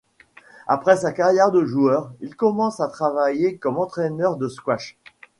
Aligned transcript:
Après 0.65 0.97
sa 0.97 1.11
carrière 1.11 1.51
de 1.51 1.63
joueur, 1.63 2.11
il 2.21 2.35
commence 2.35 2.79
à 2.79 2.87
travailler 2.87 3.59
comme 3.59 3.77
entraîneur 3.77 4.35
de 4.35 4.47
squash. 4.47 4.97